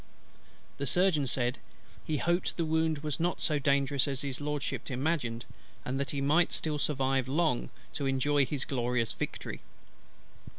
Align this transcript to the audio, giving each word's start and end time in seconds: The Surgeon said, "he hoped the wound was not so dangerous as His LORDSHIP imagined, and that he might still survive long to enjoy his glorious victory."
The 0.79 0.87
Surgeon 0.87 1.27
said, 1.27 1.59
"he 2.03 2.17
hoped 2.17 2.57
the 2.57 2.65
wound 2.65 3.03
was 3.03 3.19
not 3.19 3.39
so 3.39 3.59
dangerous 3.59 4.07
as 4.07 4.21
His 4.21 4.41
LORDSHIP 4.41 4.89
imagined, 4.89 5.45
and 5.85 5.99
that 5.99 6.09
he 6.09 6.21
might 6.21 6.53
still 6.53 6.79
survive 6.79 7.27
long 7.27 7.69
to 7.93 8.07
enjoy 8.07 8.47
his 8.47 8.65
glorious 8.65 9.13
victory." 9.13 9.61